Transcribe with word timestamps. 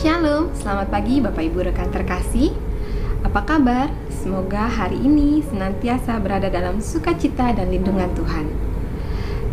Shalom, 0.00 0.48
selamat 0.56 0.88
pagi 0.88 1.20
Bapak 1.20 1.44
Ibu 1.44 1.60
rekan 1.60 1.92
terkasih. 1.92 2.56
Apa 3.20 3.44
kabar? 3.44 3.92
Semoga 4.08 4.64
hari 4.64 4.96
ini 4.96 5.44
senantiasa 5.44 6.16
berada 6.24 6.48
dalam 6.48 6.80
sukacita 6.80 7.52
dan 7.52 7.68
lindungan 7.68 8.08
Tuhan. 8.16 8.48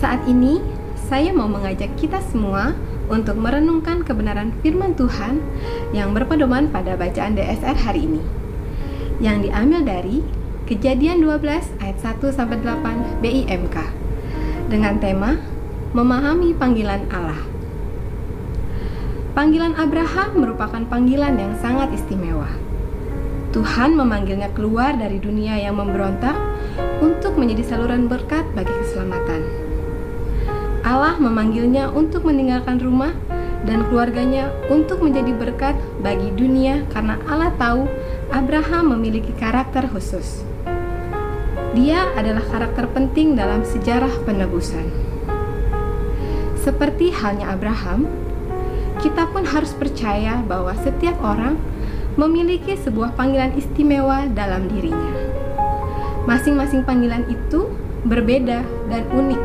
Saat 0.00 0.24
ini, 0.24 0.64
saya 0.96 1.36
mau 1.36 1.44
mengajak 1.44 1.92
kita 2.00 2.24
semua 2.32 2.72
untuk 3.12 3.36
merenungkan 3.36 4.00
kebenaran 4.00 4.56
firman 4.64 4.96
Tuhan 4.96 5.44
yang 5.92 6.16
berpedoman 6.16 6.72
pada 6.72 6.96
bacaan 6.96 7.36
DSR 7.36 7.76
hari 7.76 8.08
ini. 8.08 8.24
Yang 9.20 9.52
diambil 9.52 9.84
dari 9.84 10.24
Kejadian 10.64 11.20
12 11.20 11.84
ayat 11.84 12.00
1 12.00 12.16
sampai 12.32 12.64
8 12.64 13.20
BIMK 13.20 13.76
dengan 14.72 14.96
tema 15.04 15.36
Memahami 15.92 16.56
panggilan 16.56 17.04
Allah. 17.12 17.59
Panggilan 19.40 19.72
Abraham 19.80 20.36
merupakan 20.36 20.84
panggilan 20.84 21.32
yang 21.40 21.56
sangat 21.64 21.88
istimewa. 21.96 22.44
Tuhan 23.56 23.96
memanggilnya 23.96 24.52
keluar 24.52 24.92
dari 24.92 25.16
dunia 25.16 25.56
yang 25.56 25.80
memberontak 25.80 26.36
untuk 27.00 27.40
menjadi 27.40 27.72
saluran 27.72 28.04
berkat 28.04 28.44
bagi 28.52 28.68
keselamatan. 28.68 29.40
Allah 30.84 31.16
memanggilnya 31.16 31.88
untuk 31.88 32.28
meninggalkan 32.28 32.84
rumah 32.84 33.16
dan 33.64 33.88
keluarganya 33.88 34.52
untuk 34.68 35.00
menjadi 35.00 35.32
berkat 35.32 35.72
bagi 36.04 36.36
dunia 36.36 36.84
karena 36.92 37.16
Allah 37.24 37.48
tahu 37.56 37.88
Abraham 38.36 38.92
memiliki 38.92 39.32
karakter 39.40 39.88
khusus. 39.88 40.44
Dia 41.72 42.12
adalah 42.12 42.44
karakter 42.44 42.92
penting 42.92 43.40
dalam 43.40 43.64
sejarah 43.64 44.20
penebusan. 44.20 44.84
Seperti 46.60 47.08
halnya 47.16 47.56
Abraham, 47.56 48.04
kita 49.00 49.24
pun 49.32 49.48
harus 49.48 49.72
percaya 49.72 50.44
bahwa 50.44 50.76
setiap 50.76 51.16
orang 51.24 51.56
memiliki 52.20 52.76
sebuah 52.76 53.16
panggilan 53.16 53.56
istimewa 53.56 54.28
dalam 54.30 54.68
dirinya. 54.68 55.16
Masing-masing 56.28 56.84
panggilan 56.84 57.24
itu 57.32 57.72
berbeda 58.04 58.60
dan 58.92 59.02
unik 59.08 59.40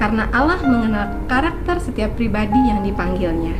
karena 0.00 0.26
Allah 0.32 0.58
mengenal 0.64 1.14
karakter 1.28 1.78
setiap 1.78 2.16
pribadi 2.16 2.58
yang 2.58 2.80
dipanggilnya. 2.82 3.54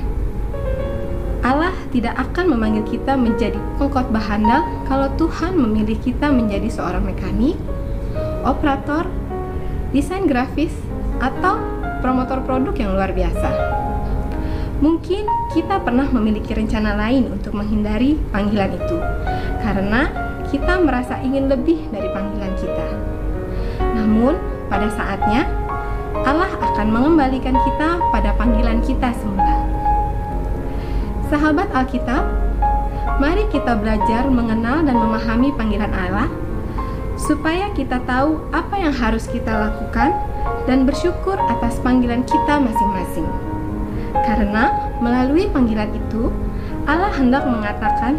Allah 1.43 1.75
tidak 1.91 2.17
akan 2.17 2.55
memanggil 2.55 2.87
kita 2.87 3.19
menjadi 3.19 3.59
pengkhotbah 3.77 4.23
handal 4.23 4.63
kalau 4.87 5.11
Tuhan 5.19 5.59
memilih 5.59 5.99
kita 5.99 6.31
menjadi 6.31 6.71
seorang 6.71 7.03
mekanik, 7.03 7.59
operator, 8.47 9.11
desain 9.91 10.25
grafis, 10.31 10.73
atau 11.19 11.59
promotor 11.99 12.43
produk 12.47 12.75
yang 12.79 12.95
luar 12.95 13.11
biasa. 13.11 13.51
Mungkin 14.83 15.31
kita 15.55 15.79
pernah 15.87 16.11
memiliki 16.11 16.51
rencana 16.59 16.99
lain 16.99 17.31
untuk 17.31 17.55
menghindari 17.55 18.19
panggilan 18.35 18.75
itu, 18.75 18.99
karena 19.63 20.11
kita 20.51 20.83
merasa 20.83 21.23
ingin 21.23 21.47
lebih 21.47 21.87
dari 21.95 22.11
panggilan 22.11 22.51
kita. 22.59 22.89
Namun, 23.95 24.35
pada 24.67 24.91
saatnya 24.91 25.47
Allah 26.27 26.51
akan 26.59 26.87
mengembalikan 26.91 27.55
kita 27.63 28.03
pada 28.11 28.35
panggilan 28.35 28.83
kita 28.83 29.15
semula. 29.23 29.71
Sahabat 31.31 31.71
Alkitab, 31.71 32.27
mari 33.23 33.47
kita 33.55 33.79
belajar 33.79 34.27
mengenal 34.27 34.83
dan 34.83 34.99
memahami 34.99 35.55
panggilan 35.55 35.95
Allah, 35.95 36.27
supaya 37.15 37.71
kita 37.71 38.03
tahu 38.03 38.51
apa 38.51 38.83
yang 38.83 38.91
harus 38.91 39.31
kita 39.31 39.71
lakukan 39.71 40.11
dan 40.67 40.83
bersyukur 40.83 41.39
atas 41.39 41.79
panggilan 41.87 42.27
kita 42.27 42.59
masing-masing. 42.59 43.42
Karena 44.33 44.89
melalui 45.05 45.45
panggilan 45.53 45.93
itu, 45.93 46.33
Allah 46.89 47.13
hendak 47.13 47.45
mengatakan 47.45 48.17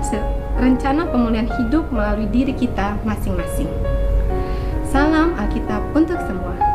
rencana 0.61 1.09
pemulihan 1.09 1.49
hidup 1.57 1.89
melalui 1.89 2.29
diri 2.29 2.53
kita 2.53 3.01
masing-masing. 3.01 3.65
Salam 4.85 5.33
Alkitab 5.41 5.81
untuk 5.97 6.21
semua. 6.29 6.72